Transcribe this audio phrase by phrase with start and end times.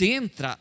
[0.00, 0.58] entra,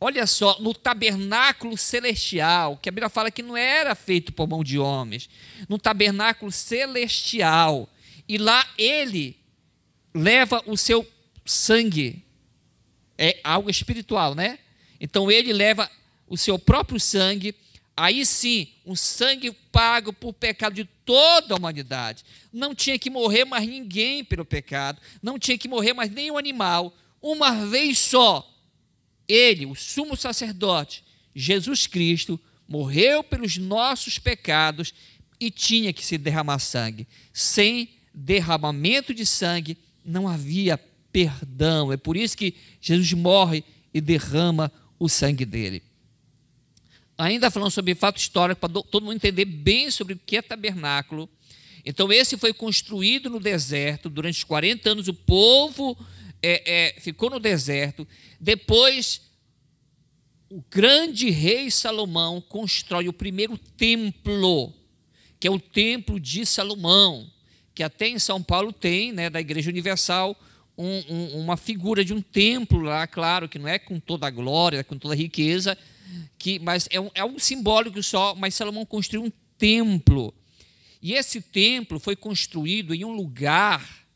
[0.00, 4.62] olha só, no tabernáculo celestial, que a Bíblia fala que não era feito por mão
[4.62, 5.28] de homens,
[5.68, 7.88] no tabernáculo celestial,
[8.28, 9.36] e lá ele
[10.14, 11.06] leva o seu
[11.44, 12.22] sangue,
[13.16, 14.58] é algo espiritual, né?
[15.00, 15.90] Então ele leva
[16.28, 17.54] o seu próprio sangue,
[17.96, 22.24] aí sim, um sangue pago por pecado de toda a humanidade.
[22.52, 26.94] Não tinha que morrer mais ninguém pelo pecado, não tinha que morrer mais nenhum animal,
[27.20, 28.48] uma vez só
[29.28, 34.92] ele, o sumo sacerdote, Jesus Cristo, morreu pelos nossos pecados
[35.38, 37.06] e tinha que se derramar sangue.
[37.32, 40.78] Sem derramamento de sangue não havia
[41.12, 41.92] perdão.
[41.92, 45.82] É por isso que Jesus morre e derrama o sangue dele.
[47.16, 51.28] Ainda falando sobre fato histórico, para todo mundo entender bem sobre o que é tabernáculo.
[51.84, 55.98] Então, esse foi construído no deserto, durante os 40 anos, o povo
[56.42, 58.06] é, é, ficou no deserto.
[58.40, 59.20] Depois,
[60.50, 64.72] o grande rei Salomão constrói o primeiro templo,
[65.38, 67.30] que é o templo de Salomão,
[67.74, 70.36] que até em São Paulo tem, né, da Igreja Universal,
[70.76, 74.30] um, um, uma figura de um templo lá, claro, que não é com toda a
[74.30, 75.76] glória, com toda a riqueza,
[76.38, 80.32] que, mas é um, é um simbólico só, mas Salomão construiu um templo.
[81.02, 84.06] E esse templo foi construído em um lugar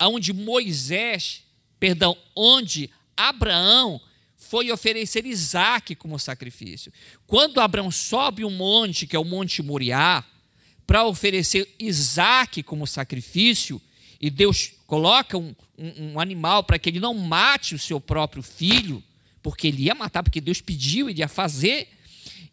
[0.00, 1.42] onde Moisés
[1.78, 4.00] perdão, onde Abraão
[4.36, 6.92] foi oferecer Isaac como sacrifício.
[7.26, 10.24] Quando Abraão sobe um monte, que é o Monte Moriá,
[10.86, 13.80] para oferecer Isaac como sacrifício,
[14.20, 18.42] e Deus coloca um, um, um animal para que ele não mate o seu próprio
[18.42, 19.02] filho,
[19.42, 21.88] porque ele ia matar, porque Deus pediu, ele ia fazer.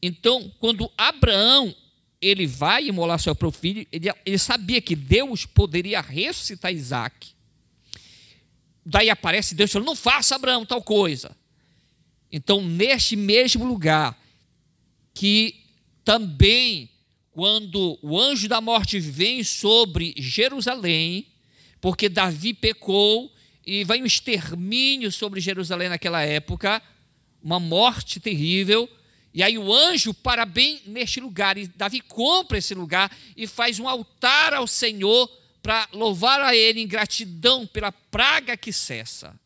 [0.02, 1.74] Então, quando Abraão
[2.22, 7.30] ele vai imolar seu próprio filho, ele, ele sabia que Deus poderia ressuscitar Isaac.
[8.86, 11.36] Daí aparece Deus falando: não faça Abraão tal coisa.
[12.32, 14.18] Então, neste mesmo lugar,
[15.14, 15.62] que
[16.04, 16.90] também,
[17.32, 21.28] quando o anjo da morte vem sobre Jerusalém,
[21.80, 23.32] porque Davi pecou
[23.66, 26.82] e vai um extermínio sobre Jerusalém naquela época,
[27.44, 28.90] uma morte terrível.
[29.34, 33.80] E aí o anjo para bem neste lugar, e Davi compra esse lugar e faz
[33.80, 35.30] um altar ao Senhor
[35.62, 39.40] para louvar a Ele em gratidão pela praga que cessa.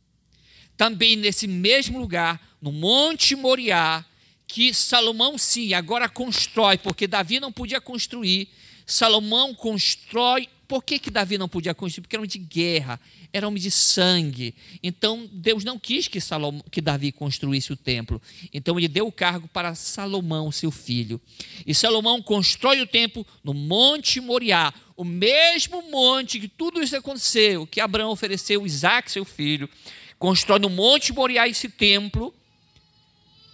[0.77, 4.05] Também nesse mesmo lugar, no Monte Moriá,
[4.47, 8.49] que Salomão sim agora constrói, porque Davi não podia construir.
[8.85, 10.47] Salomão constrói.
[10.67, 12.01] Por que, que Davi não podia construir?
[12.01, 12.99] Porque era homem de guerra,
[13.31, 14.55] era homem de sangue.
[14.81, 18.21] Então Deus não quis que, Salomão, que Davi construísse o templo.
[18.51, 21.21] Então ele deu o cargo para Salomão, seu filho.
[21.67, 27.67] E Salomão constrói o templo no Monte Moriá, o mesmo monte que tudo isso aconteceu,
[27.67, 29.69] que Abraão ofereceu Isaac, seu filho,
[30.17, 32.33] constrói no Monte Moriá esse templo,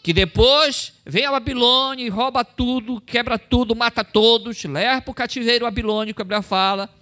[0.02, 5.14] que depois vem a Babilônia e rouba tudo, quebra tudo, mata todos, leva para o
[5.14, 7.01] cativeiro babilônico, a Bíblia fala.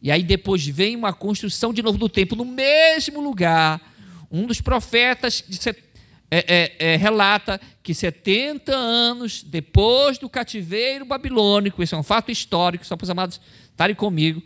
[0.00, 3.80] E aí depois vem uma construção de novo do templo no mesmo lugar.
[4.30, 5.44] Um dos profetas
[6.30, 12.30] é, é, é, relata que 70 anos depois do cativeiro babilônico, isso é um fato
[12.30, 14.42] histórico, só para os amados estarem comigo,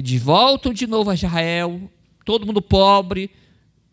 [0.00, 1.90] de voltam de novo a Israel,
[2.24, 3.30] todo mundo pobre,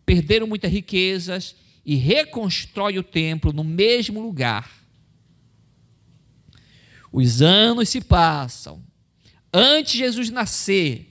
[0.06, 4.70] perderam muitas riquezas e reconstrói o templo no mesmo lugar.
[7.12, 8.82] Os anos se passam.
[9.54, 11.08] Antes de Jesus nascer,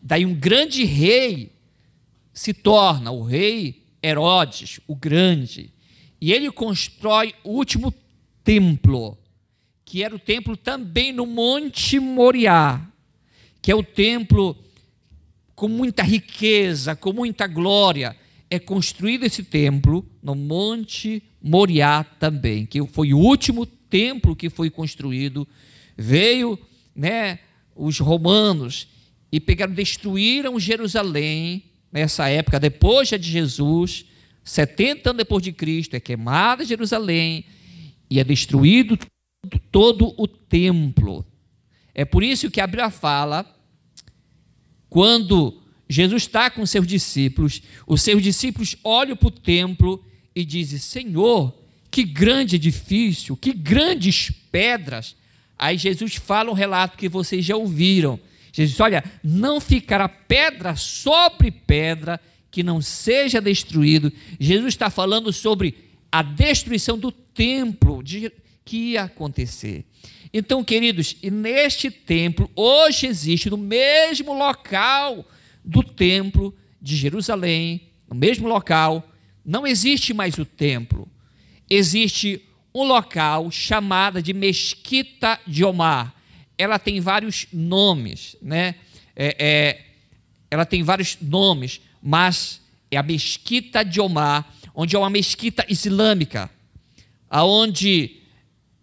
[0.00, 1.50] daí um grande rei
[2.32, 5.72] se torna o rei Herodes, o Grande,
[6.20, 7.92] e ele constrói o último
[8.44, 9.18] templo,
[9.84, 12.80] que era o templo também no Monte Moriá,
[13.60, 14.56] que é o templo
[15.54, 18.16] com muita riqueza, com muita glória.
[18.48, 24.70] É construído esse templo no Monte Moriá também, que foi o último templo que foi
[24.70, 25.46] construído.
[25.96, 26.58] Veio,
[26.94, 27.38] né,
[27.74, 28.88] os romanos
[29.32, 34.06] e pegaram, destruíram Jerusalém nessa época, depois de Jesus,
[34.44, 37.44] 70 anos depois de Cristo, é queimada Jerusalém
[38.08, 38.98] e é destruído
[39.70, 41.24] todo o templo.
[41.94, 43.46] É por isso que a Bíblia fala,
[44.88, 50.04] quando Jesus está com seus discípulos, os seus discípulos olham para o templo
[50.34, 51.54] e dizem: Senhor,
[51.90, 55.16] que grande edifício, que grandes pedras.
[55.60, 58.18] Aí Jesus fala um relato que vocês já ouviram
[58.52, 62.20] Jesus disse: Olha, não ficará pedra sobre pedra
[62.50, 64.12] que não seja destruído.
[64.38, 65.74] Jesus está falando sobre
[66.10, 68.32] a destruição do templo de,
[68.64, 69.84] que ia acontecer.
[70.32, 75.24] Então, queridos, neste templo, hoje existe no mesmo local
[75.64, 79.08] do templo de Jerusalém, no mesmo local,
[79.44, 81.08] não existe mais o templo,
[81.68, 82.42] existe
[82.74, 86.14] um local chamado de Mesquita de Omar.
[86.56, 88.76] Ela tem vários nomes, né?
[89.16, 89.84] É, é,
[90.50, 96.50] ela tem vários nomes, mas é a Mesquita de Omar, onde é uma mesquita islâmica,
[97.28, 98.16] aonde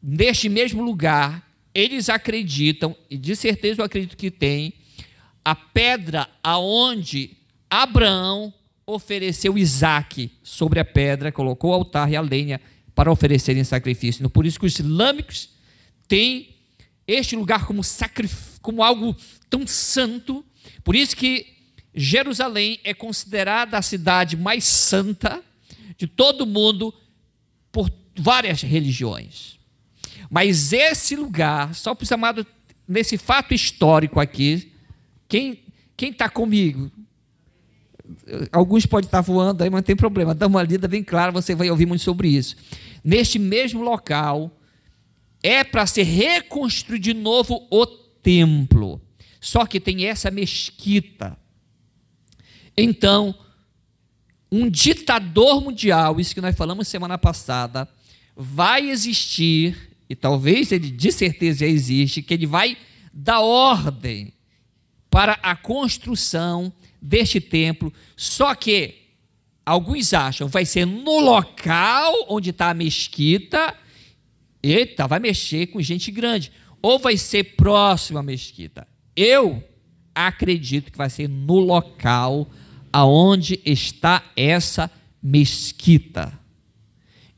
[0.02, 4.74] neste mesmo lugar eles acreditam, e de certeza eu acredito que tem,
[5.44, 7.38] a pedra aonde
[7.70, 8.54] Abraão
[8.86, 12.60] ofereceu Isaac sobre a pedra, colocou o altar e a lenha
[12.98, 14.28] para oferecerem sacrifício.
[14.28, 15.52] Por isso que os islâmicos
[16.08, 16.56] têm
[17.08, 17.84] este lugar como,
[18.60, 19.16] como algo
[19.48, 20.44] tão santo.
[20.84, 21.46] Por isso que
[21.94, 25.44] Jerusalém é considerada a cidade mais santa
[25.96, 26.92] de todo o mundo
[27.72, 29.60] por várias religiões.
[30.28, 32.48] Mas esse lugar, só para os amados,
[32.88, 34.74] nesse fato histórico aqui,
[35.30, 35.60] quem
[36.00, 36.92] está comigo?
[38.52, 40.34] Alguns podem estar voando aí, mas não tem problema.
[40.34, 42.56] Dá uma lida bem clara, você vai ouvir muito sobre isso.
[43.04, 44.52] Neste mesmo local,
[45.42, 49.02] é para ser reconstruído de novo o templo.
[49.40, 51.38] Só que tem essa mesquita.
[52.76, 53.36] Então,
[54.52, 57.88] um ditador mundial, isso que nós falamos semana passada,
[58.36, 62.78] vai existir, e talvez ele de certeza já existe, que ele vai
[63.14, 64.34] dar ordem
[65.10, 66.72] para a construção
[67.08, 68.96] deste templo, só que
[69.66, 73.74] alguns acham vai ser no local onde está a mesquita,
[74.62, 76.52] eita, vai mexer com gente grande,
[76.82, 78.86] ou vai ser próximo à mesquita.
[79.16, 79.64] Eu
[80.14, 82.50] acredito que vai ser no local
[82.92, 84.92] aonde está essa
[85.24, 86.38] mesquita.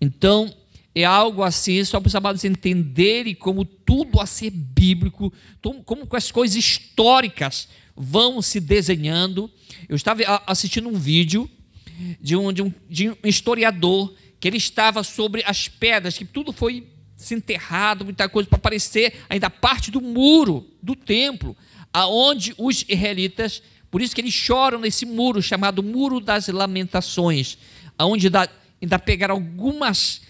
[0.02, 0.52] Então,
[0.96, 5.32] é algo assim, só para os amados entenderem como tudo a ser bíblico,
[5.86, 7.68] como com as coisas históricas
[8.02, 9.52] vão se desenhando.
[9.90, 11.50] Eu estava assistindo um vídeo
[12.22, 16.54] de um, de um, de um historiador que ele estava sobre as pedras, que tudo
[16.54, 16.88] foi
[17.18, 21.58] se enterrado, muita coisa para aparecer ainda parte do muro do templo,
[21.92, 23.62] aonde os israelitas,
[23.92, 27.58] por isso que eles choram nesse muro chamado Muro das Lamentações,
[27.98, 28.50] aonde ainda,
[28.82, 30.22] ainda pegaram algumas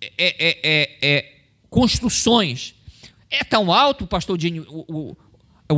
[0.00, 1.34] é, é, é, é
[1.68, 2.76] construções.
[3.28, 5.16] É tão alto, pastor Dinho, o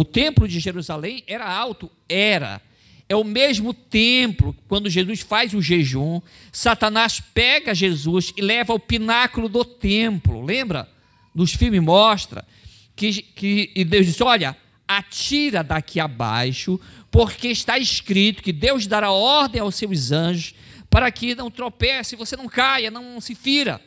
[0.04, 1.90] templo de Jerusalém era alto?
[2.08, 2.60] Era.
[3.08, 6.20] É o mesmo templo, quando Jesus faz o jejum,
[6.52, 10.44] Satanás pega Jesus e leva ao pináculo do templo.
[10.44, 10.88] Lembra?
[11.34, 12.46] Nos filmes mostra
[12.94, 14.56] que, que e Deus disse: Olha,
[14.86, 16.78] atira daqui abaixo,
[17.10, 20.54] porque está escrito que Deus dará ordem aos seus anjos
[20.88, 23.80] para que não tropece, você não caia, não se fira.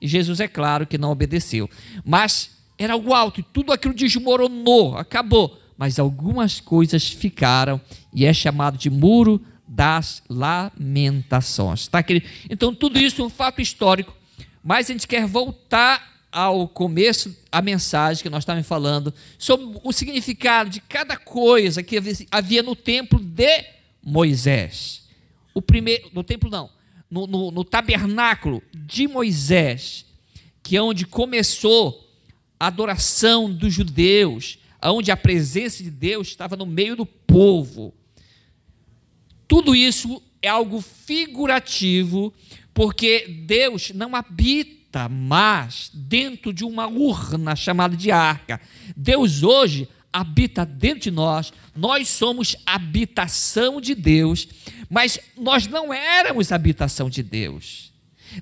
[0.00, 1.68] E Jesus, é claro, que não obedeceu.
[2.04, 5.58] Mas era algo alto e tudo aquilo desmoronou, acabou.
[5.76, 7.80] Mas algumas coisas ficaram
[8.14, 11.88] e é chamado de muro das lamentações.
[11.88, 12.26] Tá, querido?
[12.48, 14.16] Então, tudo isso é um fato histórico,
[14.62, 19.92] mas a gente quer voltar ao começo, a mensagem que nós estávamos falando, sobre o
[19.92, 21.96] significado de cada coisa que
[22.30, 23.64] havia no templo de
[24.02, 25.08] Moisés.
[25.54, 26.70] O primeiro, no templo não,
[27.10, 30.04] no, no, no tabernáculo de Moisés,
[30.62, 32.07] que é onde começou
[32.58, 37.94] adoração dos judeus, onde a presença de Deus estava no meio do povo.
[39.46, 42.32] Tudo isso é algo figurativo,
[42.72, 48.60] porque Deus não habita mais dentro de uma urna chamada de arca.
[48.96, 54.48] Deus hoje habita dentro de nós, nós somos habitação de Deus,
[54.88, 57.87] mas nós não éramos habitação de Deus.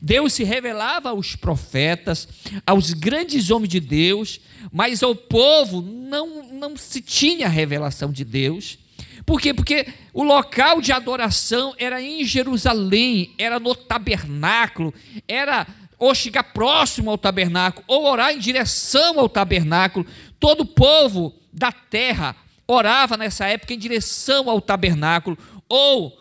[0.00, 2.28] Deus se revelava aos profetas,
[2.66, 4.40] aos grandes homens de Deus,
[4.72, 8.78] mas ao povo não, não se tinha revelação de Deus.
[9.24, 9.52] Por quê?
[9.52, 14.94] Porque o local de adoração era em Jerusalém, era no tabernáculo,
[15.26, 15.66] era
[15.98, 20.06] ou chegar próximo ao tabernáculo, ou orar em direção ao tabernáculo.
[20.38, 25.38] Todo o povo da terra orava nessa época em direção ao tabernáculo,
[25.68, 26.16] ou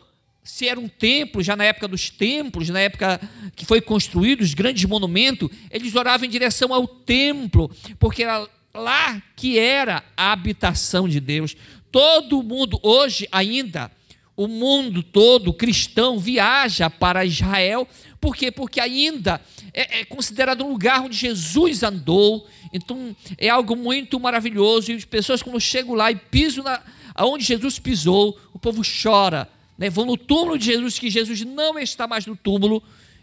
[0.46, 3.20] se era um templo, já na época dos templos, na época
[3.56, 9.22] que foi construído os grandes monumentos, eles oravam em direção ao templo, porque era lá
[9.36, 11.58] que era a habitação de Deus.
[11.92, 13.92] Todo mundo, hoje ainda,
[14.38, 17.88] o mundo todo cristão viaja para Israel,
[18.22, 18.52] por quê?
[18.52, 19.42] Porque ainda
[19.74, 25.06] é, é considerado um lugar onde Jesus andou, então é algo muito maravilhoso, e as
[25.06, 26.84] pessoas quando chegam lá e pisam na,
[27.16, 31.77] aonde Jesus pisou, o povo chora, né, vão no túmulo de Jesus, que Jesus não
[31.77, 32.82] está mais no túmulo,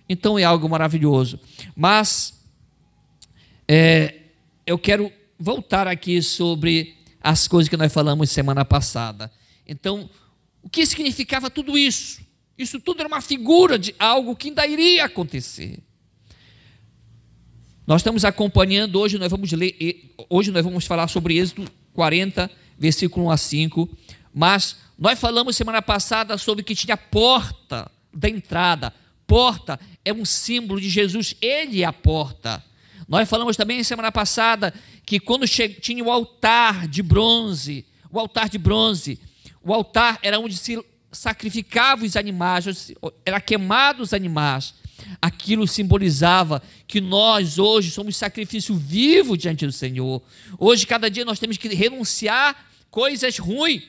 [0.08, 1.38] então é algo maravilhoso.
[1.74, 2.42] Mas
[3.66, 4.16] é,
[4.66, 9.30] eu quero voltar aqui sobre as coisas que nós falamos semana passada.
[9.66, 10.10] Então,
[10.62, 12.20] o que significava tudo isso?
[12.58, 15.78] Isso tudo era uma figura de algo que ainda iria acontecer.
[17.86, 23.26] Nós estamos acompanhando, hoje nós vamos ler, hoje nós vamos falar sobre Êxodo 40, versículo
[23.26, 23.98] 1 a 5,
[24.32, 28.92] mas nós falamos semana passada sobre que tinha porta da entrada.
[29.26, 32.62] Porta é um símbolo de Jesus, ele é a porta.
[33.08, 34.72] Nós falamos também semana passada
[35.04, 39.18] que quando tinha o altar de bronze, o altar de bronze,
[39.62, 42.92] o altar era onde se sacrificava os animais,
[43.24, 44.74] era queimado os animais.
[45.20, 50.22] Aquilo simbolizava que nós hoje somos sacrifício vivo diante do Senhor.
[50.58, 53.82] Hoje, cada dia, nós temos que renunciar coisas ruins.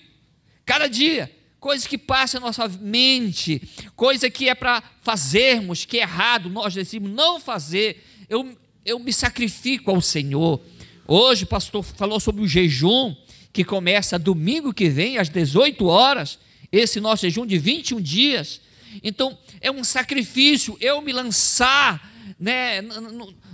[0.66, 3.62] Cada dia, coisas que passam na nossa mente,
[3.96, 8.04] coisa que é para fazermos, que é errado, nós decidimos não fazer.
[8.30, 10.62] Eu, eu me sacrifico ao Senhor.
[11.08, 13.16] Hoje o pastor falou sobre o jejum,
[13.52, 16.40] que começa domingo que vem, às 18 horas,
[16.72, 18.62] esse nosso jejum de 21 dias.
[19.04, 22.82] Então, é um sacrifício eu me lançar né,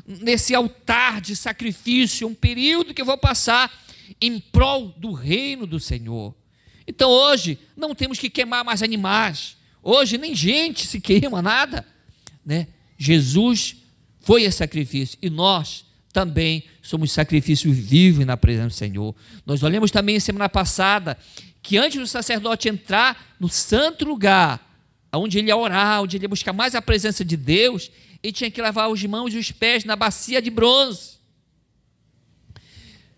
[0.06, 3.72] nesse altar de sacrifício, um período que eu vou passar
[4.22, 6.34] em prol do reino do Senhor.
[6.90, 9.56] Então, hoje, não temos que queimar mais animais.
[9.84, 11.86] Hoje, nem gente se queima, nada.
[12.44, 12.68] Né?
[12.98, 13.76] Jesus
[14.20, 19.16] foi esse sacrifício e nós também somos sacrifícios vivos na presença do Senhor.
[19.46, 21.16] Nós olhamos também semana passada
[21.62, 24.60] que antes do sacerdote entrar no santo lugar,
[25.14, 27.92] onde ele ia orar, onde ele ia buscar mais a presença de Deus,
[28.24, 31.20] ele tinha que lavar os mãos e os pés na bacia de bronze.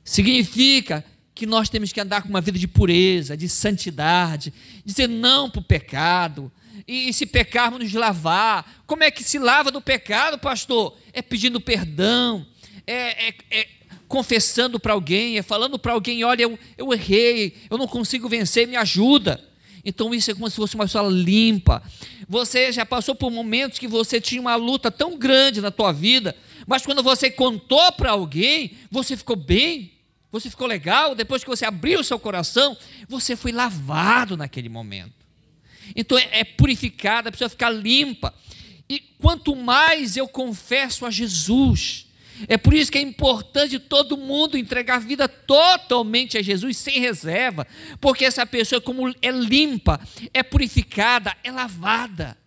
[0.04, 1.06] Significa
[1.42, 4.54] que nós temos que andar com uma vida de pureza, de santidade,
[4.86, 6.52] dizer não para o pecado.
[6.88, 8.84] E, e se pecarmos, nos lavar.
[8.86, 10.96] Como é que se lava do pecado, pastor?
[11.12, 12.46] É pedindo perdão,
[12.86, 13.68] é, é, é
[14.08, 18.68] confessando para alguém, é falando para alguém: olha, eu, eu errei, eu não consigo vencer,
[18.68, 19.44] me ajuda.
[19.84, 21.82] Então isso é como se fosse uma pessoa limpa.
[22.30, 26.36] Você já passou por momentos que você tinha uma luta tão grande na tua vida,
[26.68, 29.92] mas quando você contou para alguém, você ficou bem,
[30.32, 35.14] você ficou legal, depois que você abriu o seu coração, você foi lavado naquele momento.
[35.96, 38.34] Então é, é purificada, a pessoa limpa.
[38.88, 42.08] E quanto mais eu confesso a Jesus,
[42.48, 47.00] é por isso que é importante todo mundo entregar a vida totalmente a Jesus, sem
[47.00, 47.68] reserva,
[48.00, 50.00] porque essa pessoa, como é limpa,
[50.34, 52.38] é purificada, é lavada.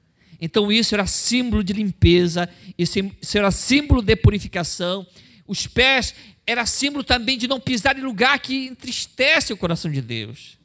[0.40, 2.98] Então, isso era símbolo de limpeza, isso
[3.34, 5.06] era símbolo de purificação.
[5.46, 6.14] Os pés
[6.46, 10.58] era símbolo também de não pisar em lugar que entristece o coração de Deus.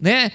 [0.00, 0.32] Né?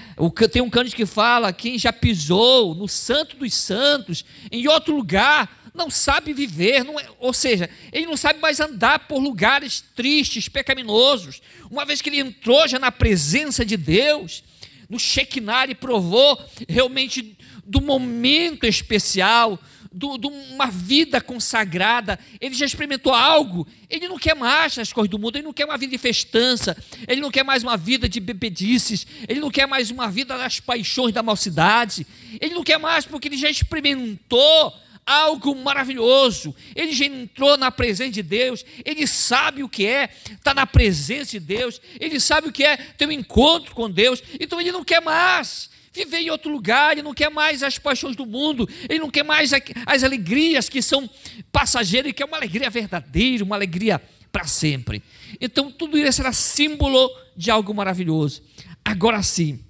[0.50, 5.70] Tem um cântico que fala: quem já pisou no Santo dos Santos, em outro lugar,
[5.74, 10.48] não sabe viver, não é, ou seja, ele não sabe mais andar por lugares tristes,
[10.48, 11.40] pecaminosos.
[11.70, 14.42] Uma vez que ele entrou já na presença de Deus,
[14.88, 19.58] no Shekinah, e provou realmente do momento especial,
[19.98, 25.18] de uma vida consagrada, ele já experimentou algo, ele não quer mais as coisas do
[25.18, 26.76] mundo, ele não quer uma vida de festança,
[27.06, 30.60] ele não quer mais uma vida de bebedices, ele não quer mais uma vida das
[30.60, 32.06] paixões da mocidade,
[32.40, 34.72] ele não quer mais porque ele já experimentou
[35.08, 36.54] algo maravilhoso.
[36.76, 41.30] Ele já entrou na presença de Deus, ele sabe o que é estar na presença
[41.30, 44.84] de Deus, ele sabe o que é ter um encontro com Deus, então ele não
[44.84, 48.98] quer mais viver em outro lugar, ele não quer mais as paixões do mundo, ele
[48.98, 49.52] não quer mais
[49.86, 51.08] as alegrias que são
[51.50, 55.02] passageiras, ele quer uma alegria verdadeira, uma alegria para sempre.
[55.40, 58.42] Então, tudo isso era símbolo de algo maravilhoso.
[58.84, 59.60] Agora sim,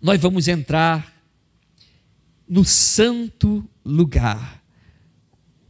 [0.00, 1.12] nós vamos entrar
[2.48, 4.62] no santo lugar.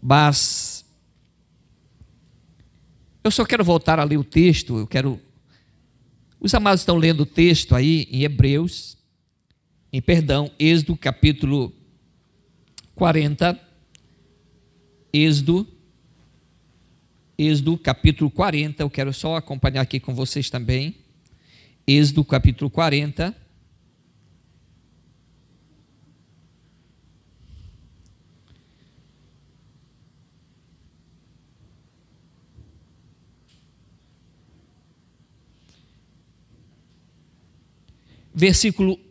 [0.02, 0.84] Mas
[3.24, 5.20] eu só quero voltar a ler o texto, eu quero.
[6.38, 8.95] Os amados estão lendo o texto aí em Hebreus,
[9.96, 11.72] em perdão, Êxodo capítulo
[12.94, 13.58] 40.
[15.10, 15.66] Êxodo,
[17.38, 20.96] Êxodo capítulo 40, eu quero só acompanhar aqui com vocês também.
[21.86, 23.34] Êxodo capítulo 40.
[38.38, 39.05] versículo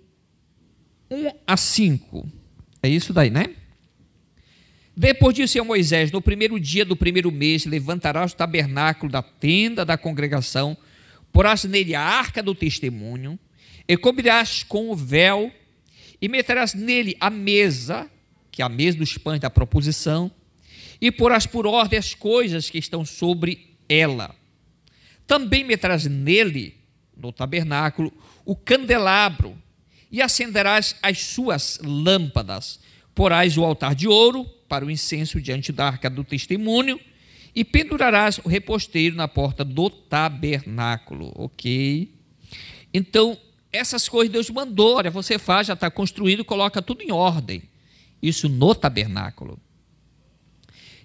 [1.10, 2.28] 1 a 5.
[2.82, 3.56] É isso daí, né?
[4.96, 9.84] Depois disse a Moisés: No primeiro dia do primeiro mês, levantarás o tabernáculo da tenda
[9.84, 10.78] da congregação,
[11.32, 13.38] porás nele a arca do testemunho,
[13.88, 15.52] e cobrirás com o véu,
[16.22, 18.10] e meterás nele a mesa,
[18.50, 20.32] que é a mesa dos pães da proposição,
[21.02, 24.34] e porás por ordem as coisas que estão sobre ela.
[25.28, 26.76] Também meterás nele,
[27.18, 28.14] no tabernáculo,
[28.46, 29.58] o candelabro
[30.16, 32.80] e acenderás as suas lâmpadas.
[33.14, 36.98] Porás o altar de ouro para o incenso diante da arca do testemunho
[37.54, 41.34] e pendurarás o reposteiro na porta do tabernáculo.
[41.36, 42.14] Ok?
[42.94, 43.38] Então,
[43.74, 47.64] essas coisas Deus mandou, olha, você faz, já está construído, coloca tudo em ordem.
[48.22, 49.60] Isso no tabernáculo.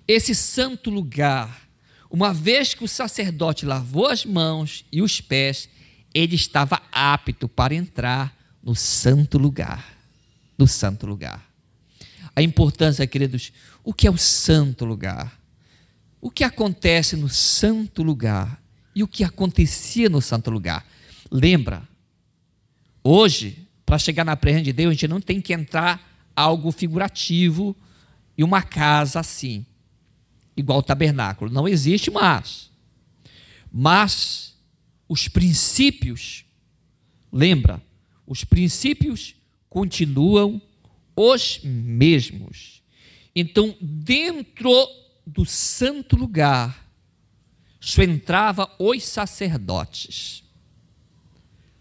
[0.07, 1.69] Esse santo lugar,
[2.09, 5.69] uma vez que o sacerdote lavou as mãos e os pés,
[6.15, 9.97] ele estava apto para entrar no santo lugar.
[10.59, 11.51] No santo lugar.
[12.35, 13.53] A importância, queridos,
[13.83, 15.41] o que é o santo lugar?
[16.21, 18.63] O que acontece no santo lugar
[18.95, 20.87] e o que acontecia no santo lugar?
[21.31, 21.83] Lembra,
[23.03, 27.75] hoje, para chegar na presença de Deus, a gente não tem que entrar algo figurativo
[28.37, 29.65] e uma casa assim,
[30.57, 31.51] igual o tabernáculo.
[31.51, 32.71] Não existe mais.
[33.73, 34.55] Mas
[35.09, 36.45] os princípios,
[37.33, 37.83] lembra,
[38.31, 39.35] os princípios
[39.69, 40.63] continuam
[41.17, 42.81] os mesmos.
[43.35, 44.71] Então, dentro
[45.27, 46.89] do santo lugar,
[47.81, 50.45] só entrava os sacerdotes.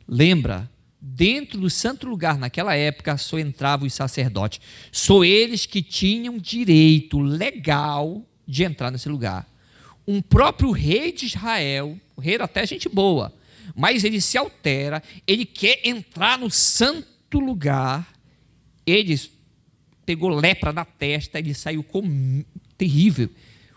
[0.07, 0.67] Lembra?
[0.99, 4.59] Dentro do santo lugar, naquela época, só entravam os sacerdotes.
[4.91, 9.47] Só eles que tinham direito legal de entrar nesse lugar.
[10.07, 13.31] Um próprio rei de Israel, o rei era até gente boa,
[13.75, 18.07] mas ele se altera, ele quer entrar no santo lugar.
[18.85, 19.19] Ele
[20.05, 22.43] pegou lepra na testa, ele saiu com
[22.77, 23.29] terrível.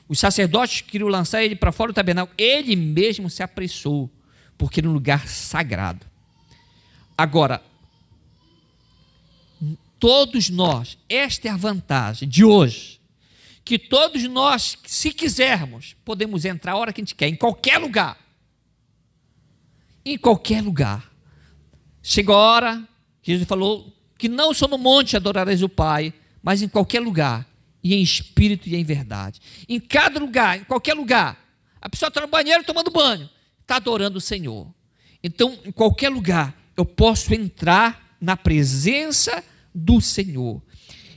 [0.08, 4.10] Os sacerdotes queriam lançar ele para fora do tabernáculo, ele mesmo se apressou,
[4.56, 6.06] porque era um lugar sagrado.
[7.16, 7.62] Agora,
[9.98, 13.00] todos nós, esta é a vantagem de hoje,
[13.64, 17.78] que todos nós, se quisermos, podemos entrar a hora que a gente quer, em qualquer
[17.78, 18.18] lugar.
[20.04, 21.10] Em qualquer lugar.
[22.02, 22.88] Chegou a hora,
[23.22, 27.46] Jesus falou que não só no monte adorareis o Pai, mas em qualquer lugar,
[27.82, 29.40] e em espírito e em verdade.
[29.68, 31.38] Em cada lugar, em qualquer lugar.
[31.80, 33.28] A pessoa está no banheiro tomando banho,
[33.60, 34.72] está adorando o Senhor.
[35.22, 39.42] Então, em qualquer lugar, eu posso entrar na presença
[39.74, 40.62] do Senhor.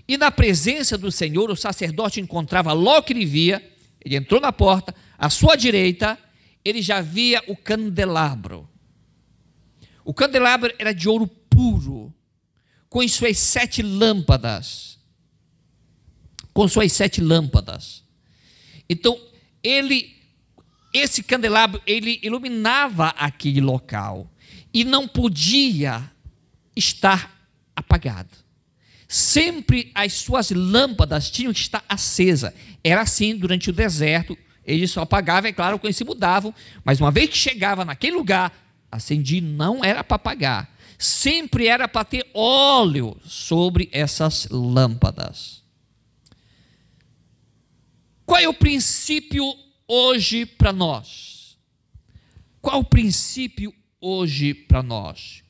[0.08, 3.64] E na presença do Senhor, o sacerdote encontrava logo que ele via,
[4.04, 6.18] ele entrou na porta, à sua direita,
[6.64, 8.70] ele já via o candelabro.
[10.06, 12.14] O candelabro era de ouro puro,
[12.88, 15.00] com suas sete lâmpadas.
[16.54, 18.04] Com suas sete lâmpadas.
[18.88, 19.20] Então,
[19.64, 20.16] ele,
[20.94, 24.32] esse candelabro, ele iluminava aquele local
[24.72, 26.10] e não podia
[26.76, 28.30] estar apagado.
[29.08, 32.54] Sempre as suas lâmpadas tinham que estar acesas.
[32.84, 34.38] Era assim durante o deserto.
[34.64, 36.54] Eles só apagavam, é claro, quando se mudavam.
[36.84, 38.52] Mas uma vez que chegava naquele lugar,
[38.96, 40.76] acendi não era para apagar.
[40.98, 45.64] Sempre era para ter óleo sobre essas lâmpadas.
[48.26, 49.44] Qual é o princípio
[49.88, 51.58] hoje para nós?
[52.62, 55.44] Qual o princípio hoje para nós?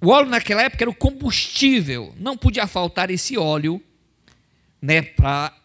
[0.00, 3.82] O óleo naquela época era o combustível, não podia faltar esse óleo
[4.80, 5.56] né, para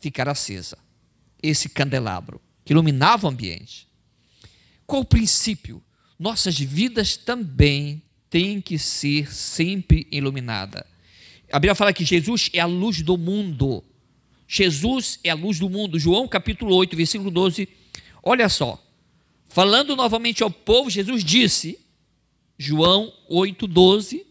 [0.00, 0.76] ficar acesa.
[1.42, 3.88] Esse candelabro que iluminava o ambiente.
[4.86, 5.82] Qual o princípio?
[6.22, 10.86] Nossas vidas também têm que ser sempre iluminada.
[11.50, 13.82] A Bíblia fala que Jesus é a luz do mundo.
[14.46, 15.98] Jesus é a luz do mundo.
[15.98, 17.68] João capítulo 8, versículo 12.
[18.22, 18.80] Olha só.
[19.48, 21.76] Falando novamente ao povo, Jesus disse:
[22.56, 24.24] João 8,12,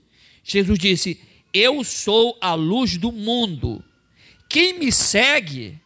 [0.45, 1.19] Jesus disse:
[1.53, 3.83] Eu sou a luz do mundo.
[4.47, 5.77] Quem me segue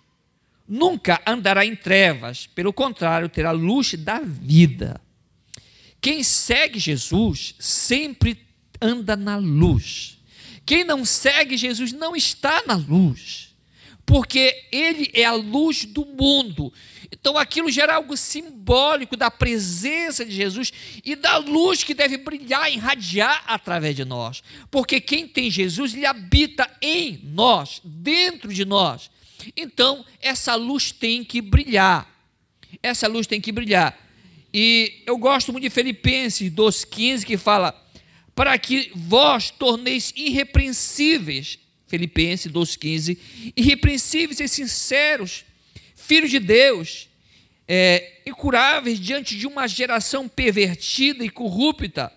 [0.70, 5.02] nunca andará em trevas, pelo contrário, terá luz da vida.
[6.06, 8.38] Quem segue Jesus sempre
[8.80, 10.20] anda na luz.
[10.64, 13.56] Quem não segue Jesus não está na luz,
[14.06, 16.72] porque ele é a luz do mundo.
[17.12, 20.72] Então aquilo gera algo simbólico da presença de Jesus
[21.04, 24.44] e da luz que deve brilhar, irradiar através de nós.
[24.70, 29.10] Porque quem tem Jesus, ele habita em nós, dentro de nós.
[29.58, 32.08] Então essa luz tem que brilhar.
[32.84, 34.05] Essa luz tem que brilhar.
[34.58, 37.76] E eu gosto muito de Filipenses 2,15 que fala:
[38.34, 43.18] para que vós torneis irrepreensíveis, Filipenses 2,15,
[43.54, 45.44] irrepreensíveis e sinceros
[45.94, 47.10] filhos de Deus,
[47.68, 52.10] é, incuráveis diante de uma geração pervertida e corrupta,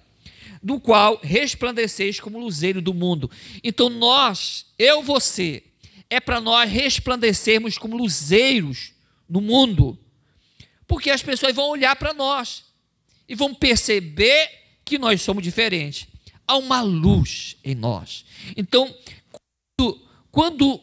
[0.63, 3.29] do qual resplandeceis como luzeiro do mundo.
[3.65, 5.65] Então nós, eu, você,
[6.09, 8.93] é para nós resplandecermos como luzeiros
[9.29, 9.99] no mundo,
[10.89, 12.65] porque as pessoas vão olhar para nós
[13.29, 14.51] e vão perceber
[14.85, 16.09] que nós somos diferentes.
[16.47, 18.25] há uma luz em nós.
[18.57, 18.93] Então,
[19.77, 20.81] quando, quando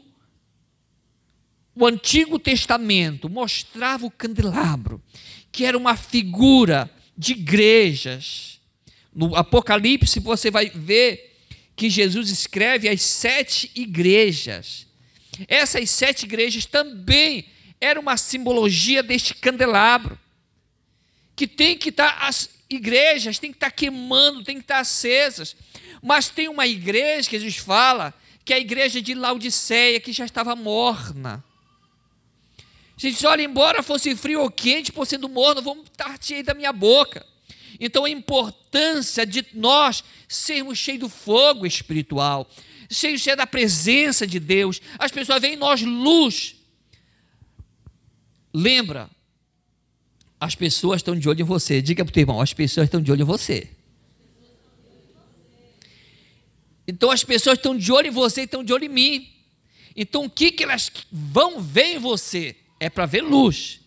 [1.75, 5.01] o Antigo Testamento mostrava o candelabro,
[5.51, 8.59] que era uma figura de igrejas.
[9.13, 11.33] No Apocalipse você vai ver
[11.75, 14.85] que Jesus escreve as sete igrejas.
[15.47, 17.45] Essas sete igrejas também
[17.85, 20.17] eram uma simbologia deste candelabro,
[21.35, 24.75] que tem que estar, tá, as igrejas têm que estar tá queimando, têm que estar
[24.75, 25.55] tá acesas.
[26.01, 30.25] Mas tem uma igreja que Jesus fala, que é a igreja de Laodiceia, que já
[30.25, 31.43] estava morna.
[32.97, 37.25] Gente, olha, embora fosse frio ou quente, por sendo morno, vamos partir da minha boca.
[37.79, 42.49] Então a importância de nós sermos cheios do fogo espiritual,
[42.89, 44.81] cheios, cheios da presença de Deus.
[44.97, 46.55] As pessoas veem em nós luz.
[48.55, 49.09] Lembra,
[50.39, 51.81] as pessoas estão de olho em você.
[51.81, 53.69] Diga para o teu irmão, as pessoas estão de olho em você.
[56.87, 59.29] Então as pessoas estão de olho em você e estão de olho em mim.
[59.95, 62.55] Então o que, que elas vão ver em você?
[62.79, 63.79] é para ver luz.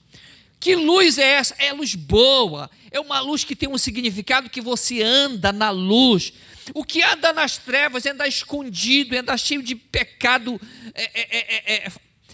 [0.60, 1.54] Que luz é essa?
[1.58, 6.32] É luz boa, é uma luz que tem um significado que você anda na luz.
[6.74, 10.60] O que anda nas trevas é andar escondido, é andar cheio de pecado
[10.94, 11.86] é,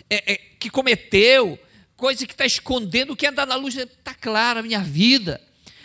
[0.09, 1.59] é, é, que cometeu,
[1.96, 3.12] coisa que está escondendo.
[3.12, 5.40] O que anda na luz está claro a minha vida.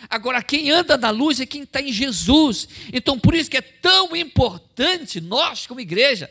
[0.09, 2.67] Agora, quem anda na luz é quem está em Jesus.
[2.93, 6.29] Então, por isso que é tão importante nós, como igreja,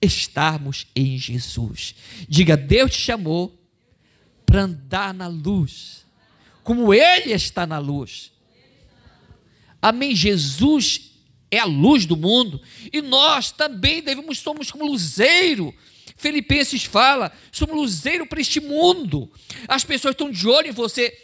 [0.00, 1.94] estarmos em Jesus.
[2.28, 3.56] Diga, Deus te chamou
[4.44, 6.06] para andar na luz,
[6.62, 8.32] como Ele está na luz.
[9.80, 10.14] Amém?
[10.14, 11.12] Jesus
[11.50, 12.60] é a luz do mundo
[12.92, 15.74] e nós também devemos somos como luzeiro.
[16.16, 19.30] Filipenses fala, somos luzeiro para este mundo.
[19.66, 21.18] As pessoas estão de olho em você.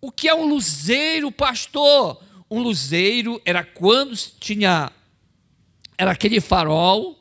[0.00, 2.22] O que é um luzeiro, pastor?
[2.50, 4.92] Um luzeiro era quando tinha
[5.96, 7.18] era aquele farol.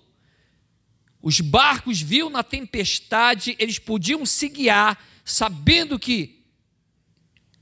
[1.22, 6.40] Os barcos viam na tempestade, eles podiam se guiar sabendo que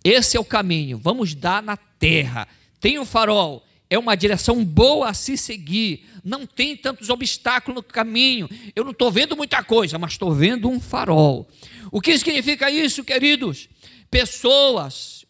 [0.03, 2.47] esse é o caminho, vamos dar na terra.
[2.79, 7.83] Tem o farol, é uma direção boa a se seguir, não tem tantos obstáculos no
[7.83, 8.49] caminho.
[8.75, 11.47] Eu não estou vendo muita coisa, mas estou vendo um farol.
[11.91, 13.69] O que significa isso, queridos?
[14.11, 15.25] Pessoas,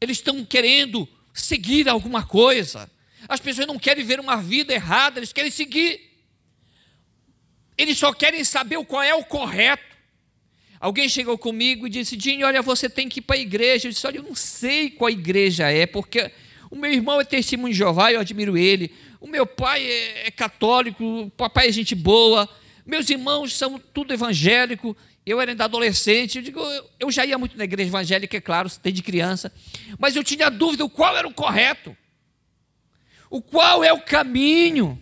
[0.00, 2.90] eles estão querendo seguir alguma coisa.
[3.28, 6.00] As pessoas não querem ver uma vida errada, eles querem seguir.
[7.78, 9.92] Eles só querem saber qual é o correto.
[10.80, 13.86] Alguém chegou comigo e disse: Dinho, olha, você tem que ir para a igreja.
[13.86, 16.32] Eu disse: Olha, eu não sei qual igreja é, porque
[16.72, 18.90] o meu irmão é testemunho de Jeová, eu admiro ele.
[19.20, 22.48] O meu pai é, é católico, o papai é gente boa.
[22.86, 24.96] Meus irmãos são tudo evangélico.
[25.26, 26.60] Eu era ainda adolescente, eu, digo,
[26.98, 29.52] eu já ia muito na igreja evangélica, é claro, desde criança,
[29.98, 31.96] mas eu tinha dúvida qual era o correto,
[33.30, 35.00] o qual é o caminho,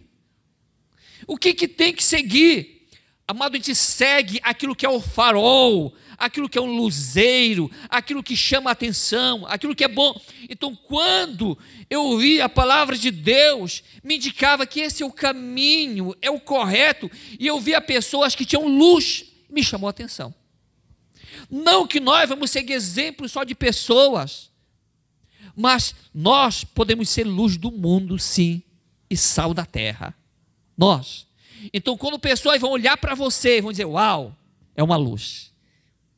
[1.26, 2.86] o que, que tem que seguir.
[3.26, 8.22] Amado, a gente segue aquilo que é o farol, aquilo que é um luzeiro, aquilo
[8.22, 10.20] que chama a atenção, aquilo que é bom.
[10.50, 16.14] Então, quando eu ouvi a palavra de Deus, me indicava que esse é o caminho,
[16.20, 20.34] é o correto, e eu via pessoas que tinham luz, me chamou a atenção.
[21.50, 24.50] Não que nós vamos seguir exemplos só de pessoas,
[25.56, 28.62] mas nós podemos ser luz do mundo, sim,
[29.08, 30.14] e sal da terra.
[30.76, 31.26] Nós.
[31.72, 34.36] Então, quando pessoas vão olhar para você, vão dizer: Uau,
[34.76, 35.49] é uma luz.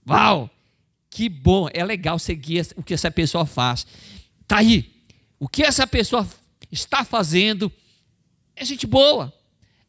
[0.09, 0.51] Uau,
[1.11, 3.87] que bom, é legal seguir o que essa pessoa faz.
[4.41, 4.91] Está aí.
[5.39, 6.29] O que essa pessoa
[6.71, 7.71] está fazendo
[8.57, 9.33] é gente boa.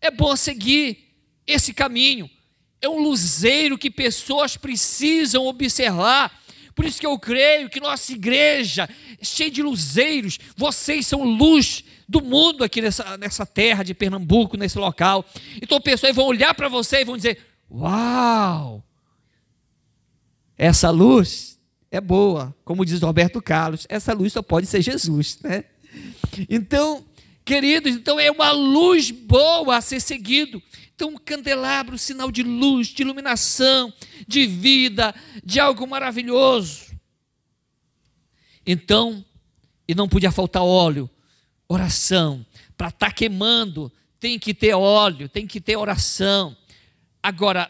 [0.02, 1.15] É bom seguir
[1.47, 2.30] esse caminho.
[2.82, 6.43] É um luzeiro que pessoas precisam observar.
[6.76, 10.39] Por isso que eu creio que nossa igreja é cheia de luzeiros.
[10.58, 15.26] Vocês são luz do mundo aqui nessa, nessa terra de Pernambuco, nesse local.
[15.62, 17.39] Então pessoas vão olhar para você e vão dizer:
[17.71, 18.84] Uau!
[20.58, 21.60] Essa luz
[21.92, 25.66] é boa, como diz Roberto Carlos, essa luz só pode ser Jesus, né?
[26.50, 27.06] Então,
[27.46, 30.62] queridos, então é uma luz boa a ser seguido.
[30.96, 33.94] Então, um candelabro, sinal de luz, de iluminação,
[34.28, 35.13] de vida,
[35.44, 36.94] de algo maravilhoso.
[38.66, 39.24] Então,
[39.88, 41.10] e não podia faltar óleo
[41.68, 42.46] oração.
[42.78, 46.56] Para estar tá queimando, tem que ter óleo, tem que ter oração.
[47.22, 47.70] Agora,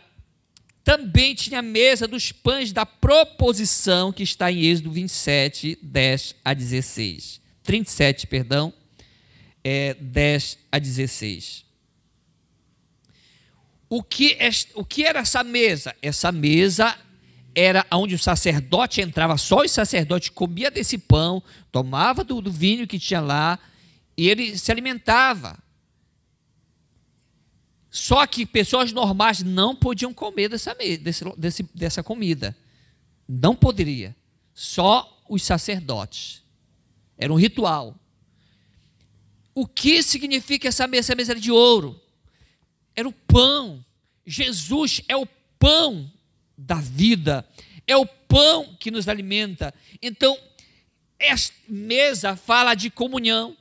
[0.84, 6.54] também tinha a mesa dos pães da proposição, que está em Êxodo 27, 10 a
[6.54, 7.42] 16.
[7.64, 8.74] 37, perdão,
[9.64, 11.64] é, 10 a 16.
[13.90, 14.38] O que,
[14.74, 15.96] o que era essa mesa?
[16.02, 16.98] Essa mesa
[17.56, 21.42] era onde o sacerdote entrava, só o sacerdote comia desse pão,
[21.72, 23.60] tomava do, do vinho que tinha lá,
[24.18, 25.58] E ele se alimentava.
[27.94, 32.58] Só que pessoas normais não podiam comer dessa, desse, desse, dessa comida.
[33.30, 34.16] Não poderia.
[34.52, 36.42] Só os sacerdotes.
[37.16, 37.96] Era um ritual.
[39.54, 41.02] O que significa essa mesa?
[41.02, 42.02] Essa mesa era de ouro.
[42.96, 43.86] Era o pão.
[44.26, 45.28] Jesus é o
[45.60, 46.12] pão
[46.58, 47.48] da vida.
[47.86, 49.72] É o pão que nos alimenta.
[50.02, 50.36] Então,
[51.20, 53.56] esta mesa fala de comunhão.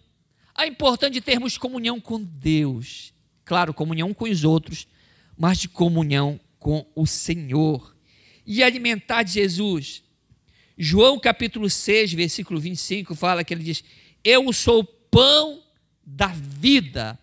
[0.56, 3.11] É importante termos comunhão com Deus.
[3.52, 4.88] Claro, comunhão com os outros,
[5.36, 7.94] mas de comunhão com o Senhor.
[8.46, 10.02] E alimentar de Jesus.
[10.78, 13.84] João capítulo 6, versículo 25, fala que ele diz:
[14.24, 15.62] Eu sou o pão
[16.02, 17.18] da vida.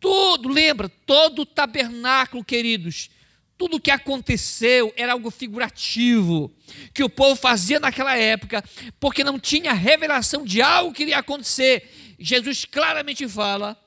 [0.00, 3.10] Todo, lembra, todo o tabernáculo, queridos,
[3.58, 6.50] tudo o que aconteceu era algo figurativo,
[6.94, 8.64] que o povo fazia naquela época,
[8.98, 12.16] porque não tinha revelação de algo que iria acontecer.
[12.18, 13.78] Jesus claramente fala,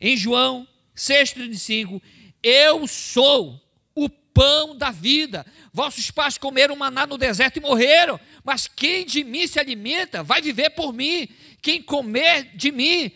[0.00, 2.00] em João 6,35,
[2.42, 3.60] Eu sou
[3.94, 5.46] o pão da vida.
[5.72, 10.40] Vossos pais comeram maná no deserto e morreram, mas quem de mim se alimenta vai
[10.40, 11.28] viver por mim.
[11.60, 13.12] Quem comer de mim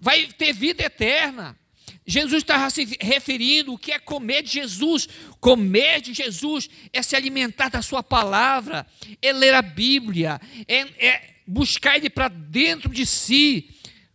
[0.00, 1.58] vai ter vida eterna.
[2.06, 5.06] Jesus estava se referindo o que é comer de Jesus.
[5.40, 8.86] Comer de Jesus é se alimentar da Sua palavra,
[9.20, 13.68] é ler a Bíblia, é, é buscar Ele para dentro de si,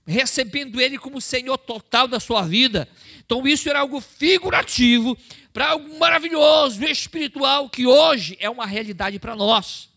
[0.05, 2.87] recebendo Ele como Senhor total da sua vida.
[3.25, 5.17] Então, isso era algo figurativo
[5.51, 9.89] para algo maravilhoso, espiritual, que hoje é uma realidade para nós.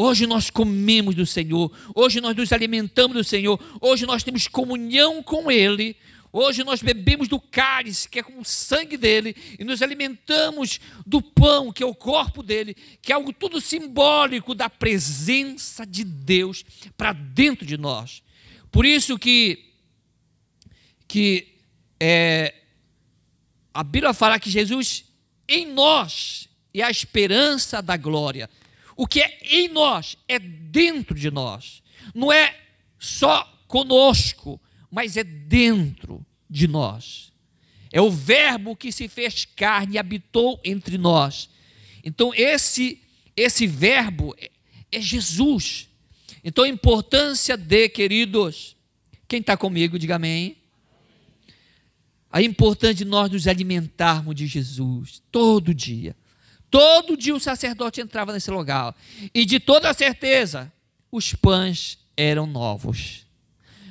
[0.00, 5.20] Hoje nós comemos do Senhor, hoje nós nos alimentamos do Senhor, hoje nós temos comunhão
[5.24, 5.96] com Ele,
[6.32, 11.20] hoje nós bebemos do cálice, que é com o sangue dele, e nos alimentamos do
[11.20, 16.64] pão, que é o corpo dele, que é algo tudo simbólico da presença de Deus
[16.96, 18.22] para dentro de nós.
[18.70, 19.72] Por isso que,
[21.06, 21.54] que
[22.00, 22.54] é,
[23.72, 25.04] a Bíblia fala que Jesus
[25.48, 28.48] em nós é a esperança da glória.
[28.96, 31.82] O que é em nós é dentro de nós.
[32.14, 32.56] Não é
[32.98, 37.32] só conosco, mas é dentro de nós.
[37.92, 41.48] É o Verbo que se fez carne e habitou entre nós.
[42.04, 43.00] Então, esse,
[43.36, 44.50] esse Verbo é,
[44.92, 45.87] é Jesus.
[46.48, 48.74] Então, a importância de, queridos,
[49.28, 50.56] quem está comigo, diga amém.
[52.32, 56.16] A importância de nós nos alimentarmos de Jesus todo dia.
[56.70, 58.96] Todo dia o sacerdote entrava nesse lugar.
[59.34, 60.72] E de toda certeza,
[61.12, 63.26] os pães eram novos.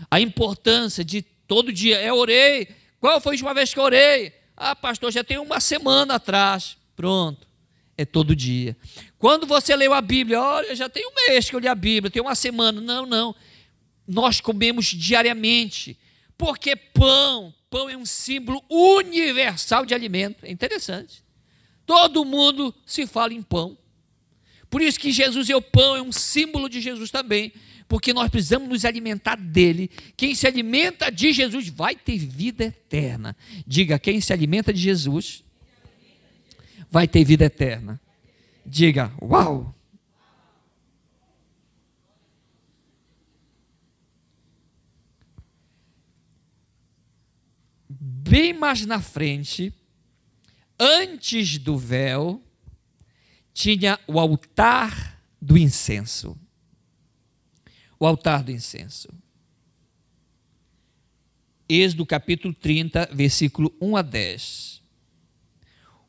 [0.09, 2.01] A importância de todo dia.
[2.01, 2.69] Eu orei.
[2.99, 4.33] Qual foi a última vez que eu orei?
[4.55, 6.75] Ah, pastor, já tem uma semana atrás.
[6.95, 7.47] Pronto.
[7.95, 8.75] É todo dia.
[9.17, 12.11] Quando você leu a Bíblia, olha, já tem um mês que eu li a Bíblia,
[12.11, 12.79] tem uma semana.
[12.79, 13.35] Não, não.
[14.07, 15.97] Nós comemos diariamente.
[16.37, 20.45] Porque pão, pão é um símbolo universal de alimento.
[20.45, 21.23] É interessante.
[21.85, 23.77] Todo mundo se fala em pão.
[24.69, 27.53] Por isso que Jesus é o pão, é um símbolo de Jesus também,
[27.87, 29.89] porque nós precisamos nos alimentar dele.
[30.15, 33.35] Quem se alimenta de Jesus vai ter vida eterna.
[33.65, 35.43] Diga, quem se alimenta de Jesus
[36.91, 37.99] vai ter vida eterna.
[38.69, 39.73] Diga, uau!
[47.89, 49.73] Bem mais na frente,
[50.77, 52.43] antes do véu,
[53.53, 56.37] tinha o altar do incenso.
[57.97, 59.07] O altar do incenso.
[61.69, 64.76] Êxodo capítulo 30, versículo 1 a 10.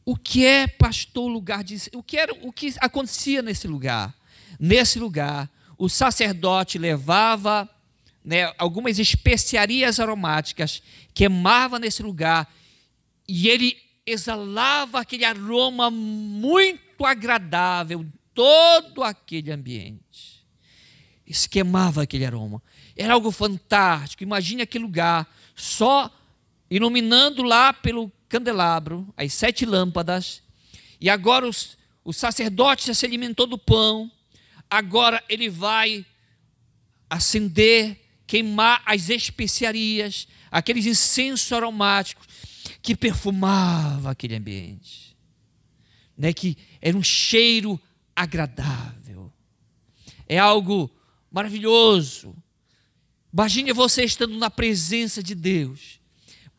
[0.09, 1.77] O que é, pastor, lugar de.
[1.92, 4.14] O que, era, o que acontecia nesse lugar?
[4.59, 7.68] Nesse lugar, o sacerdote levava
[8.25, 12.51] né, algumas especiarias aromáticas, queimava nesse lugar,
[13.29, 20.42] e ele exalava aquele aroma muito agradável, todo aquele ambiente.
[21.27, 22.62] Esquemava aquele aroma.
[22.97, 24.23] Era algo fantástico.
[24.23, 26.11] Imagine aquele lugar só
[26.71, 30.42] iluminando lá pelo candelabro, as sete lâmpadas.
[31.00, 34.10] E agora os, o sacerdote já se alimentou do pão.
[34.70, 36.04] Agora ele vai
[37.08, 42.26] acender, queimar as especiarias, aqueles incensos aromáticos
[42.82, 45.16] que perfumava aquele ambiente,
[46.16, 46.32] né?
[46.32, 47.80] que era um cheiro
[48.14, 49.32] agradável.
[50.26, 50.90] É algo
[51.30, 52.36] maravilhoso.
[53.32, 55.97] Imagine você estando na presença de Deus.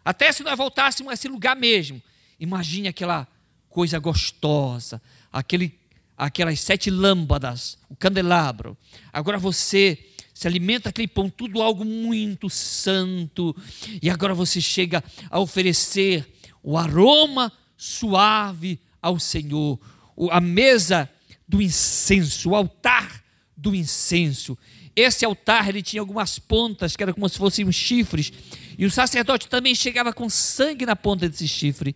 [0.04, 2.02] Até se nós voltássemos a esse lugar mesmo,
[2.40, 3.28] imagine aquela
[3.70, 5.78] coisa gostosa, aquele,
[6.18, 8.78] aquelas sete lâmpadas, o candelabro.
[9.14, 9.98] Agora você
[10.34, 13.56] se alimenta aquele pão, tudo algo muito santo,
[14.02, 16.34] e agora você chega a oferecer
[16.64, 19.80] o aroma suave ao Senhor,
[20.32, 21.10] a mesa
[21.48, 23.19] do incenso, o altar
[23.60, 24.58] do incenso.
[24.96, 28.32] Esse altar ele tinha algumas pontas que eram como se fossem chifres,
[28.78, 31.96] e o sacerdote também chegava com sangue na ponta desse chifre,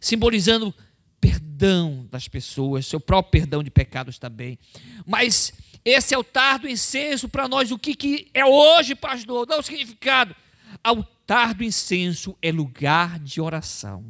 [0.00, 0.74] simbolizando
[1.20, 4.58] perdão das pessoas, seu próprio perdão de pecados também.
[5.06, 5.52] Mas
[5.84, 9.46] esse altar do incenso para nós, o que, que é hoje, pastor?
[9.46, 10.34] Dá o significado.
[10.82, 14.04] Altar do incenso é lugar de oração.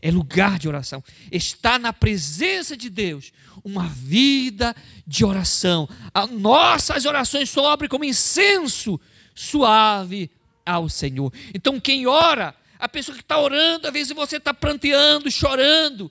[0.00, 1.02] É lugar de oração.
[1.30, 3.32] Está na presença de Deus
[3.64, 4.74] uma vida
[5.06, 5.88] de oração.
[6.14, 9.00] As nossas orações sobem como incenso
[9.34, 10.30] suave
[10.64, 11.32] ao Senhor.
[11.52, 16.10] Então, quem ora, a pessoa que está orando, às vezes você está pranteando, chorando,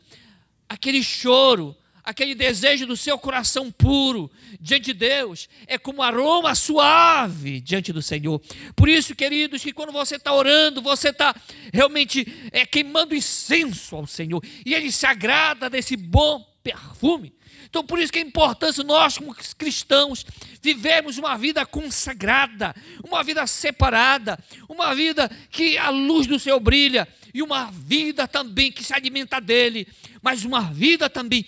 [0.68, 1.76] aquele choro,
[2.08, 8.02] aquele desejo do seu coração puro diante de Deus, é como aroma suave diante do
[8.02, 8.42] Senhor.
[8.78, 11.36] Por isso, queridos, que quando você está orando, você está
[11.74, 17.36] realmente é, queimando incenso ao Senhor, e Ele se agrada desse bom perfume.
[17.70, 20.26] Então, por isso que é importante nós, como cristãos,
[20.62, 24.40] vivermos uma vida consagrada, uma vida separada,
[24.70, 29.42] uma vida que a luz do Senhor brilha, e uma vida também que se alimenta
[29.42, 29.86] dele,
[30.22, 31.46] mas uma vida também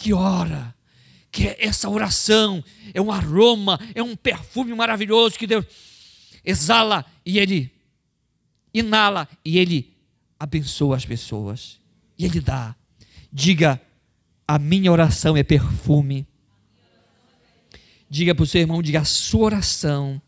[0.00, 0.74] que ora,
[1.30, 5.66] que é essa oração é um aroma, é um perfume maravilhoso que Deus
[6.42, 7.70] exala e Ele
[8.72, 9.94] inala e Ele
[10.38, 11.78] abençoa as pessoas
[12.18, 12.74] e Ele dá.
[13.30, 13.78] Diga,
[14.48, 16.26] a minha oração é perfume.
[18.08, 20.20] Diga para o seu irmão, diga, a sua oração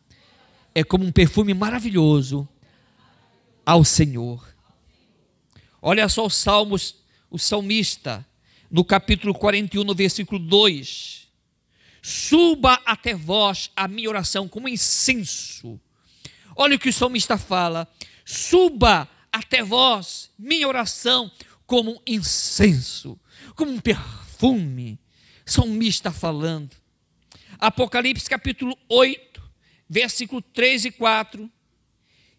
[0.75, 2.47] é como um perfume maravilhoso
[3.65, 4.47] ao Senhor.
[5.81, 6.95] Olha só os salmos,
[7.31, 8.25] o salmista
[8.73, 11.29] no capítulo 41, no versículo 2.
[12.01, 15.79] Suba até vós a minha oração como incenso.
[16.57, 17.87] Olha o que o salmista fala.
[18.25, 21.31] Suba até vós minha oração
[21.67, 23.21] como incenso,
[23.55, 24.99] como um perfume.
[25.45, 26.75] Salmista falando.
[27.59, 29.43] Apocalipse capítulo 8,
[29.87, 31.51] versículo 3 e 4.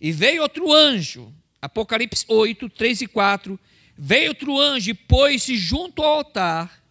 [0.01, 3.59] E veio outro anjo, Apocalipse 8, 3 e 4
[3.97, 6.83] Veio outro anjo e pôs-se junto ao altar,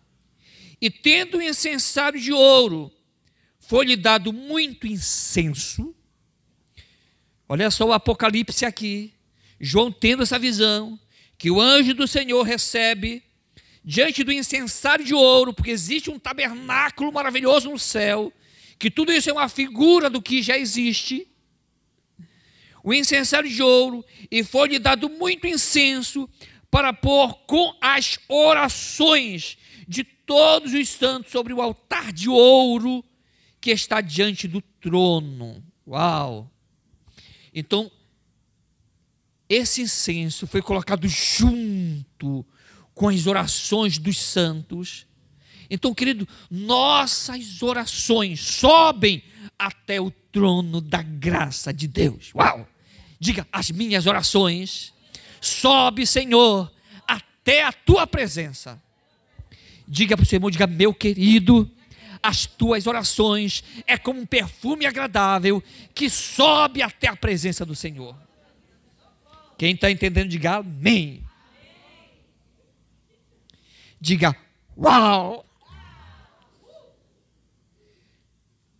[0.80, 2.92] e tendo um incensário de ouro,
[3.58, 5.94] foi-lhe dado muito incenso.
[7.48, 9.12] Olha só o Apocalipse aqui.
[9.60, 10.98] João tendo essa visão,
[11.38, 13.22] que o anjo do Senhor recebe
[13.84, 18.32] diante do incensário de ouro, porque existe um tabernáculo maravilhoso no céu,
[18.78, 21.28] que tudo isso é uma figura do que já existe.
[22.82, 26.28] O incensário de ouro, e foi-lhe dado muito incenso,
[26.72, 33.04] para pôr com as orações de todos os santos sobre o altar de ouro
[33.60, 35.62] que está diante do trono.
[35.86, 36.50] Uau!
[37.54, 37.92] Então,
[39.46, 42.42] esse incenso foi colocado junto
[42.94, 45.06] com as orações dos santos.
[45.68, 49.22] Então, querido, nossas orações sobem
[49.58, 52.32] até o trono da graça de Deus.
[52.34, 52.66] Uau!
[53.20, 54.94] Diga, as minhas orações
[55.42, 56.72] Sobe, Senhor,
[57.04, 58.80] até a tua presença.
[59.88, 61.68] Diga para o seu irmão, diga, meu querido,
[62.22, 65.60] as tuas orações é como um perfume agradável
[65.92, 68.16] que sobe até a presença do Senhor.
[69.58, 71.24] Quem está entendendo, diga amém.
[74.00, 74.36] Diga,
[74.78, 75.44] uau!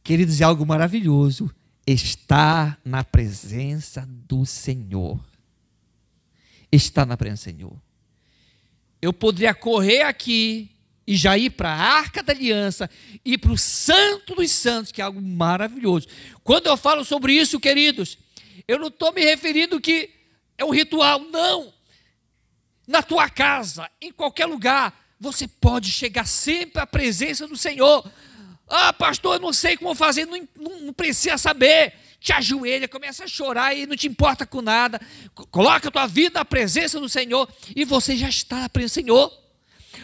[0.05, 1.53] Queridos, é algo maravilhoso
[1.85, 5.32] estar na presença do Senhor
[6.73, 7.83] está na presença do Senhor.
[9.01, 10.71] Eu poderia correr aqui
[11.07, 12.89] e já ir para a arca da aliança,
[13.25, 16.07] ir para o santo dos santos, que é algo maravilhoso.
[16.43, 18.17] Quando eu falo sobre isso, queridos,
[18.67, 20.11] eu não estou me referindo que
[20.57, 21.73] é um ritual, não.
[22.87, 28.09] Na tua casa, em qualquer lugar, você pode chegar sempre à presença do Senhor.
[28.69, 33.25] Ah, pastor, eu não sei como fazer, não, não, não precisa saber te ajoelha, começa
[33.25, 35.01] a chorar e não te importa com nada.
[35.51, 39.05] Coloca a tua vida na presença do Senhor e você já está na presença do
[39.05, 39.43] Senhor.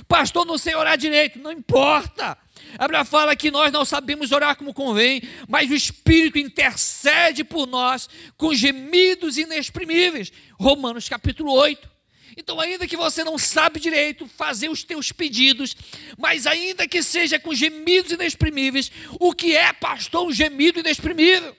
[0.06, 2.36] Pastor, não sei orar direito, não importa.
[2.76, 7.66] A Bíblia fala que nós não sabemos orar como convém, mas o Espírito intercede por
[7.66, 10.32] nós com gemidos inexprimíveis.
[10.58, 11.88] Romanos capítulo 8.
[12.36, 15.76] Então, ainda que você não sabe direito fazer os teus pedidos,
[16.16, 21.56] mas ainda que seja com gemidos inexprimíveis, o que é, pastor, um gemido inexprimível?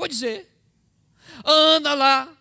[0.00, 0.50] Vou dizer.
[1.44, 2.34] Ana lá,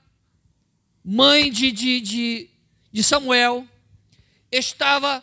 [1.04, 2.50] mãe de, de, de,
[2.90, 3.68] de Samuel,
[4.50, 5.22] estava,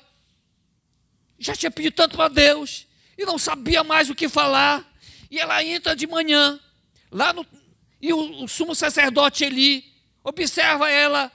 [1.39, 4.87] já tinha pedido tanto para Deus, e não sabia mais o que falar.
[5.31, 6.61] E ela entra de manhã,
[7.11, 7.47] lá no.
[8.03, 9.91] E o, o sumo sacerdote Eli
[10.23, 11.33] observa ela,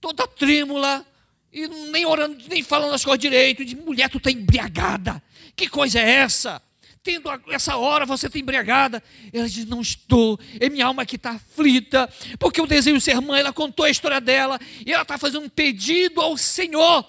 [0.00, 1.06] toda trêmula,
[1.52, 3.66] e nem orando, nem falando as coisas direito.
[3.66, 5.22] Diz: mulher, tu está embriagada.
[5.54, 6.62] Que coisa é essa?
[7.02, 9.02] Tendo essa hora você está embriagada.
[9.32, 13.40] Ela diz: Não estou, é minha alma que está aflita, porque eu desejo ser mãe.
[13.40, 17.04] Ela contou a história dela e ela está fazendo um pedido ao Senhor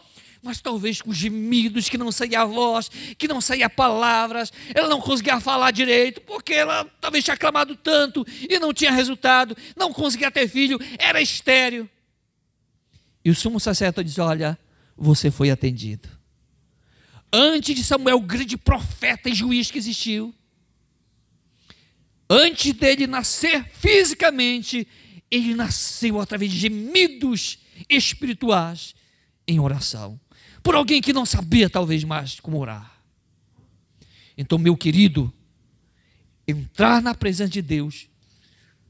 [0.45, 5.39] mas talvez com gemidos, que não saía voz, que não saía palavras, ela não conseguia
[5.39, 10.49] falar direito, porque ela talvez tinha clamado tanto e não tinha resultado, não conseguia ter
[10.49, 11.89] filho, era estéreo.
[13.23, 14.59] E o sumo sacerdote diz: Olha,
[14.97, 16.09] você foi atendido.
[17.35, 20.31] Antes de Samuel, o grande profeta e juiz que existiu,
[22.29, 24.87] antes dele nascer fisicamente,
[25.31, 27.57] ele nasceu através de gemidos
[27.89, 28.93] espirituais
[29.47, 30.19] em oração
[30.61, 33.01] por alguém que não sabia talvez mais como orar.
[34.37, 35.33] Então, meu querido,
[36.47, 38.07] entrar na presença de Deus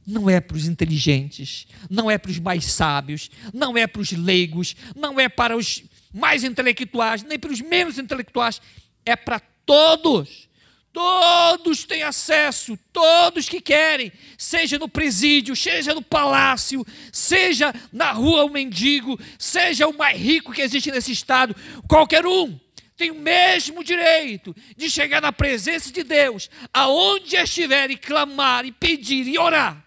[0.05, 4.11] não é para os inteligentes, não é para os mais sábios, não é para os
[4.11, 5.83] leigos, não é para os
[6.13, 8.61] mais intelectuais, nem para os menos intelectuais,
[9.05, 10.47] é para todos.
[10.93, 18.45] Todos têm acesso, todos que querem, seja no presídio, seja no palácio, seja na rua
[18.45, 21.55] o mendigo, seja o mais rico que existe nesse estado,
[21.87, 22.59] qualquer um
[22.95, 28.71] tem o mesmo direito de chegar na presença de Deus, aonde estiver e clamar e
[28.71, 29.83] pedir e orar.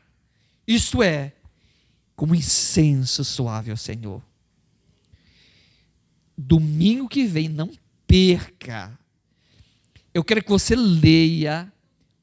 [0.67, 1.33] Isto é,
[2.17, 4.21] como incenso suave ao Senhor.
[6.37, 7.71] Domingo que vem, não
[8.07, 8.99] perca
[10.17, 11.71] eu quero que você leia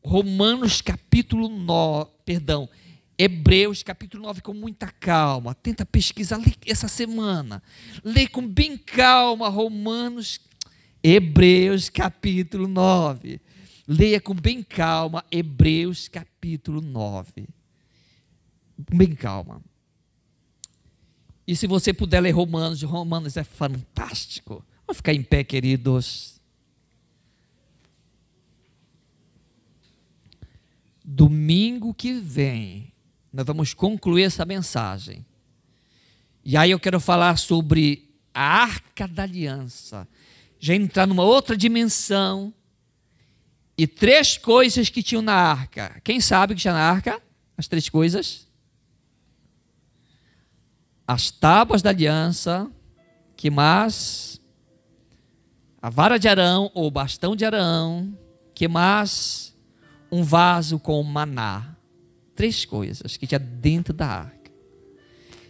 [0.04, 2.68] Romanos capítulo 9, perdão,
[3.16, 5.54] Hebreus capítulo 9 com muita calma.
[5.54, 7.62] Tenta pesquisar essa semana.
[8.04, 10.40] Lê com bem calma Romanos,
[11.04, 13.40] Hebreus capítulo 9.
[13.88, 17.48] Leia com bem calma Hebreus capítulo 9.
[18.92, 19.62] Bem calma.
[21.46, 24.64] E se você puder ler Romanos, Romanos é fantástico.
[24.88, 26.40] Vamos ficar em pé, queridos.
[31.04, 32.94] Domingo que vem,
[33.32, 35.26] nós vamos concluir essa mensagem.
[36.46, 40.08] E aí eu quero falar sobre a arca da aliança.
[40.60, 42.54] Já entrar numa outra dimensão.
[43.78, 46.00] E três coisas que tinham na arca.
[46.04, 47.22] Quem sabe que tinha na arca?
[47.58, 48.48] As três coisas?
[51.08, 52.70] As tábuas da aliança.
[53.36, 54.40] Que mais?
[55.82, 58.18] A vara de Arão ou bastão de Arão.
[58.54, 59.54] Que mais?
[60.14, 61.76] um vaso com maná.
[62.36, 64.52] Três coisas que tinha dentro da arca.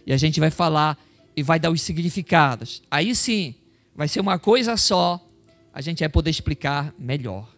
[0.06, 0.98] E a gente vai falar
[1.36, 2.82] e vai dar os significados.
[2.90, 3.54] Aí sim,
[3.94, 5.20] vai ser uma coisa só,
[5.70, 7.54] a gente vai poder explicar melhor.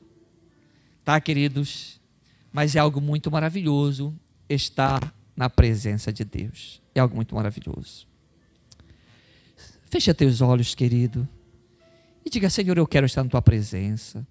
[1.04, 2.00] Tá, queridos?
[2.52, 4.12] Mas é algo muito maravilhoso
[4.48, 6.82] estar na presença de Deus.
[6.96, 8.08] É algo muito maravilhoso.
[9.90, 11.28] Fecha teus olhos, querido,
[12.24, 14.26] e diga: Senhor, eu quero estar na tua presença.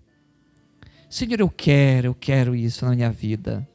[1.07, 3.68] Senhor, eu quero, eu quero isso na minha vida.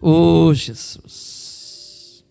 [0.00, 2.24] Oh, Jesus.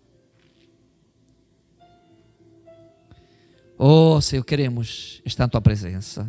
[3.78, 6.28] Oh, Senhor, queremos estar na tua presença.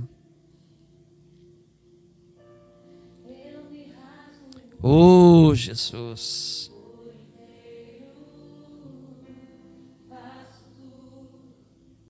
[4.82, 6.69] Oh, Jesus.